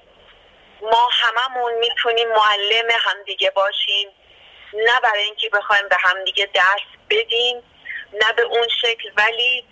[0.92, 4.08] ما هممون می‌تونیم معلم همدیگه باشیم.
[4.72, 7.62] نه برای اینکه بخوایم به همدیگه درس بدیم
[8.12, 9.64] نه به اون شکل ولی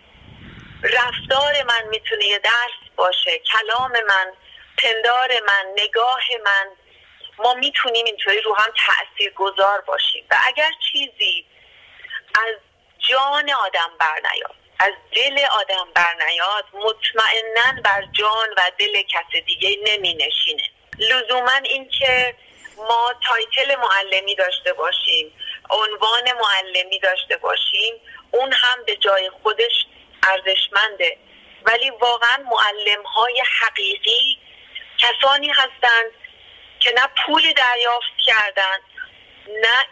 [0.83, 3.39] رفتار من می‌تونه یه درس باشه.
[3.39, 4.33] کلام من
[4.79, 6.67] پندار من نگاه من.
[7.39, 10.27] ما می‌تونیم اینطوری رو هم تأثیر گذار باشیم.
[10.31, 11.47] و اگر چیزی
[12.35, 12.55] از
[12.99, 20.15] جان آدم برنیاد از دل آدم برنیاد مطمئنا بر جان و دل کس دیگه نمی
[20.15, 20.63] نشینه
[21.11, 22.35] لزوما اینکه
[22.77, 25.33] ما تایتل معلمی داشته باشیم
[25.71, 27.95] عنوان معلمی داشته باشیم
[28.31, 29.87] اون هم به جای خودش
[30.23, 31.17] ارزشمنده.
[31.65, 34.39] ولی واقعا معلم های حقیقی
[34.99, 36.11] کسانی هستند
[36.81, 38.79] که نه پولی دریافت کردن
[39.63, 39.87] نه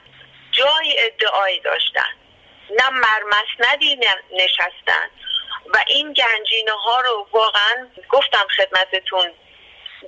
[0.52, 2.12] جای ادعایی داشتن
[2.70, 4.00] نه مرمسندی
[4.32, 5.10] نشستن.
[5.74, 9.30] و این گنجینه ها رو واقعا گفتم خدمتتون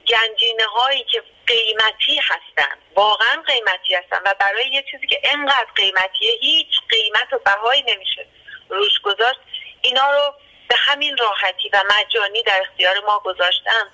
[0.01, 6.33] گنجینه هایی که قیمتی هستن واقعا قیمتی هستن و برای یه چیزی که انقدر قیمتیه
[6.41, 8.27] هیچ قیمت و بهایی نمیشه
[8.69, 9.39] روش گذاشت.
[9.83, 10.35] اینا رو
[10.69, 13.91] به همین راحتی و مجانی در اختیار ما گذاشتم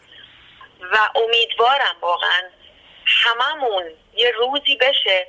[0.92, 2.42] و امیدوارم واقعا
[3.06, 3.84] هممون
[4.14, 5.26] یه روزی بشه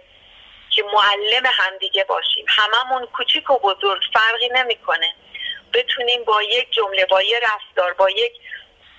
[0.69, 2.45] که معلم همدیگه باشیم.
[2.47, 5.15] هممون کوچیک و بزرگ فرقی نمی‌کنه.
[5.73, 8.33] بتونیم با یک جمله با یه رفتار با یک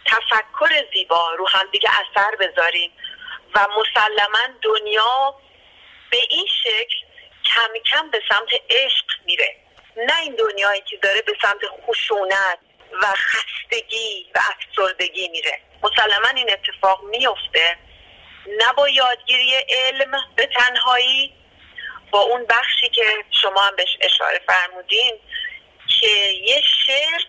[0.07, 2.93] تفکر زیبا رو هم دیگه اثر بذاریم
[3.55, 5.35] و مسلما دنیا
[6.11, 6.97] به این شکل
[7.45, 9.57] کم کم به سمت عشق میره.
[10.39, 12.59] دنیایی که داره به سمت خشونت
[13.03, 15.61] و خستگی و افسردگی میره.
[15.83, 17.77] مسلما این اتفاق میفته
[18.47, 21.35] نه با یادگیری علم به تنهایی
[22.11, 25.21] با اون بخشی که شما هم بهش اشاره فرمودین
[26.01, 26.09] که
[26.43, 27.21] یه شعر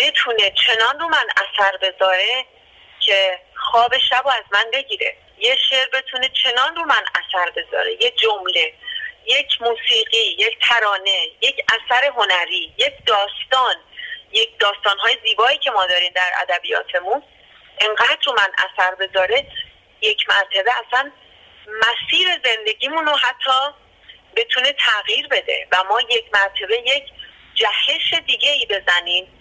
[0.00, 2.44] بتونه چنان رو من اثر بذاره
[3.00, 5.16] که خواب شب از من بگیره.
[5.38, 8.02] یه شعر بتونه چنان رو من اثر بذاره.
[8.02, 8.74] یه جمله
[9.26, 13.76] یک موسیقی یک ترانه یک اثر هنری یک داستان
[14.32, 17.22] یک داستانهای زیبایی که ما داریم در ادبیاتمون
[17.80, 19.46] انقدر رو من اثر بذاره
[20.00, 21.10] یک مرتبه اصلا
[21.66, 23.74] مسیر زندگیمون رو حتی
[24.36, 27.04] بتونه تغییر بده و ما یک مرتبه یک
[27.54, 29.39] جهش دیگه ای بزنیم.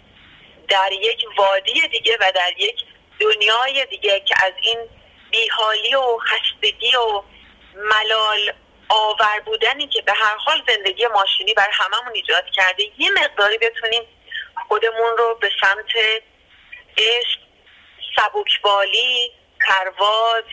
[0.70, 2.84] در یک وادی دیگه و در یک
[3.20, 4.80] دنیای دیگه که از این
[5.32, 7.24] بیحالی و خستگی و
[7.76, 8.54] ملال
[8.90, 14.02] آور بودنی که به هر حال زندگی ماشینی بر هممون ایجاد کرده یه مقداری بتونیم
[14.68, 16.22] خودمون رو به سمت
[16.98, 17.40] عشق
[18.16, 19.32] سبکبالی
[19.68, 20.44] پرواز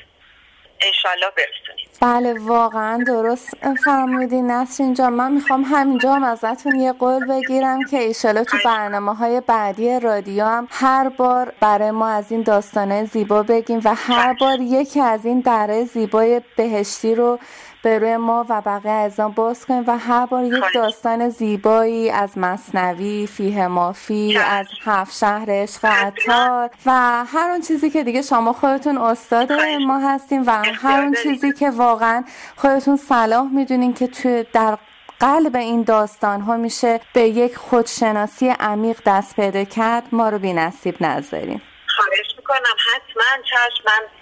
[0.80, 1.86] انشالله برسونیم.
[2.00, 5.12] بله واقعا درست فرمودین نسرین جان.
[5.12, 10.44] من می‌خوام همینجا هم ازتون یه قول بگیرم که ایشالا تو برنامه های بعدی رادیو
[10.44, 15.24] هم هر بار برای ما از این داستانه زیبا بگیم و هر بار یکی از
[15.26, 17.38] این دره زیبای بهشتی رو
[17.86, 22.38] به روی ما و بقیه ازان باز کنیم و هر بار یک داستان زیبایی از
[22.38, 26.90] مصنوی فیه مافی از هفت شهر عشق عطار و
[27.24, 29.52] هر اون چیزی که دیگه شما خودتون استاد
[29.86, 32.24] ما هستیم و هر اون چیزی که واقعا
[32.56, 34.78] خودتون صلاح می‌دونین که توی در
[35.20, 40.52] قلب این داستان ها میشه به یک خودشناسی عمیق دست پیدا کرد ما رو بی
[40.52, 41.62] نصیب نذاریم
[41.96, 42.76] خواهش می‌کنم.
[42.94, 43.84] حتما چشم.
[43.86, 44.15] من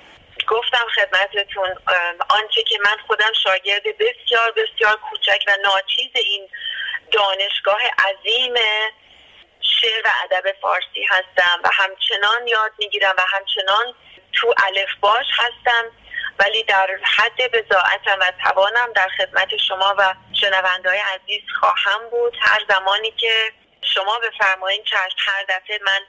[0.48, 1.74] گفتم خدمتتون
[2.28, 6.48] آنچه که من خودم شاگرد بسیار بسیار کوچک و ناچیز این
[7.12, 8.54] دانشگاه عظیم
[9.60, 13.94] شعر و ادب فارسی هستم و همچنان یاد می‌گیرم و همچنان
[14.32, 15.90] تو الف باش هستم.
[16.38, 22.36] ولی در حد بزاعتم و توانم در خدمت شما و شنوندهای عزیز خواهم بود.
[22.40, 26.00] هر زمانی که شما بفرمایین چشم هر دفعه من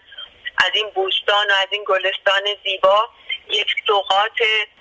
[0.58, 3.10] از این بوستان و از این گلستان زیبا
[3.50, 4.38] یک سوقات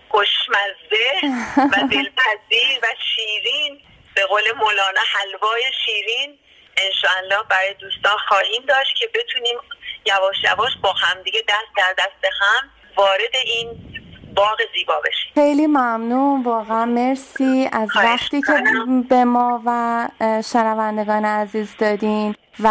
[0.09, 1.11] خوشمزه
[1.57, 3.81] و دلپذیر و شیرین
[4.15, 6.39] به قول مولانا حلوای شیرین.
[6.77, 9.59] انشاءالله برای دوستان خواهیم داشت که بتونیم
[10.07, 13.95] یواش یواش با همدیگه دست در دست هم وارد این
[14.37, 17.69] باغ زیبا بشیم خیلی ممنون واقعا مرسی.
[17.73, 18.63] از وقتی که
[19.09, 20.09] به ما و
[20.53, 22.69] شنوندگان عزیز دادین و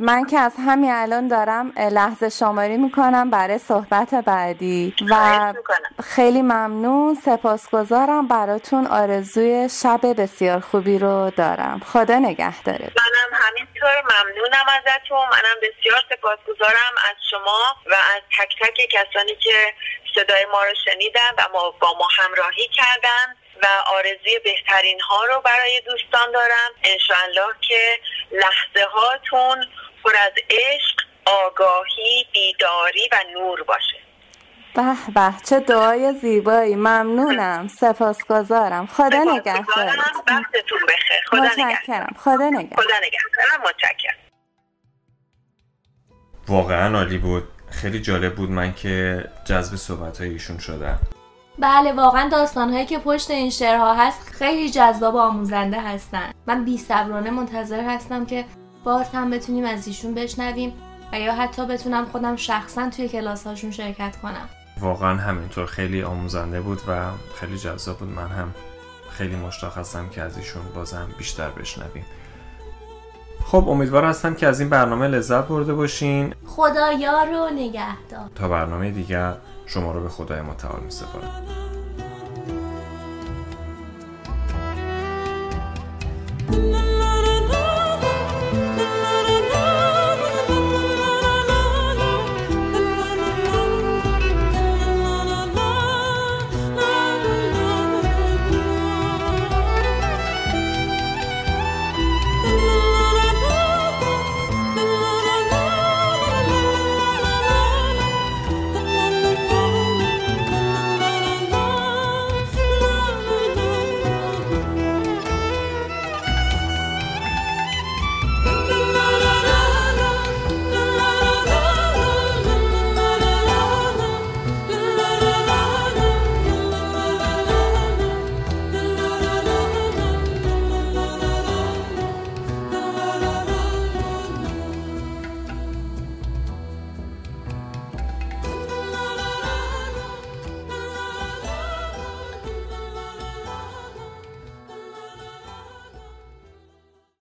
[0.00, 4.94] من که از همین الان دارم لحظه شماری می‌کنم برای صحبت بعدی.
[5.10, 5.54] و
[6.02, 7.14] خیلی ممنون.
[7.14, 8.28] سپاسگزارم.
[8.28, 11.80] براتون آرزوی شب بسیار خوبی رو دارم.
[11.86, 14.02] خدا نگه داره منم همینطور.
[14.02, 15.18] ممنونم ازتون.
[15.18, 19.74] منم بسیار سپاسگزارم از شما و از تک تک کسانی که
[20.16, 25.40] صدای ما رو شنیدن و ما با ما همراهی کردن و آرزوی بهترین ها رو
[25.40, 26.70] برای دوستان دارم.
[26.84, 28.00] انشاءالله که
[28.32, 29.66] لحظه هاتون
[30.04, 33.96] پر از عشق آگاهی بیداری و نور باشه.
[34.74, 36.74] به به چه دعای زیبایی.
[36.74, 37.68] ممنونم.
[37.68, 38.86] سپاسگزارم.
[38.86, 39.86] خدا نگهدار.
[40.28, 41.20] وقتتون بخیر.
[41.30, 42.16] خدا متشکرم.
[42.18, 42.84] خدا نگهدار.
[42.84, 44.16] خدا نگهدارم متشکرم.
[46.48, 47.55] واقعا عالی بود.
[47.76, 50.98] خیلی جالب بود من که جذب صحبت ایشون شدم.
[51.58, 56.32] بله واقعا داستان هایی که پشت این شعرها هست خیلی جذاب و آموزنده هستن.
[56.46, 58.44] من بی صبرانه منتظر هستم که
[58.84, 60.72] باز هم بتونیم از ایشون بشنویم
[61.12, 64.48] و یا حتی بتونم خودم شخصا توی کلاس هاشون شرکت کنم.
[64.80, 67.10] واقعا همینطور خیلی آموزنده بود و
[67.40, 68.08] خیلی جذاب بود.
[68.08, 68.54] من هم
[69.10, 72.04] خیلی مشتاق هستم که از ایشون بازم بیشتر بشنویم.
[73.46, 76.34] خب امیدوار هستم که از این برنامه لذت برده باشین.
[76.46, 78.30] خدا یار رو نگهدار.
[78.34, 79.34] تا برنامه دیگر
[79.66, 81.65] شما رو به خدای متعال می سپارم